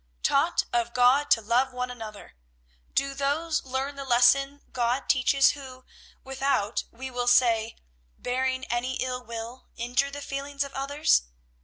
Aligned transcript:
"'Taught 0.23 0.65
of 0.73 0.95
God 0.95 1.29
to 1.29 1.43
love 1.43 1.71
one 1.71 1.91
another.' 1.91 2.35
Do 2.95 3.13
those 3.13 3.63
learn 3.63 3.97
the 3.97 4.03
lesson 4.03 4.61
God 4.73 5.07
teaches 5.07 5.51
who, 5.51 5.85
without, 6.23 6.85
we 6.89 7.11
will 7.11 7.27
say, 7.27 7.75
bearing 8.17 8.65
any 8.65 8.95
ill 8.95 9.23
will, 9.23 9.67
injure 9.77 10.09
the 10.09 10.19
feelings 10.23 10.63
of 10.63 10.73
others? 10.73 11.21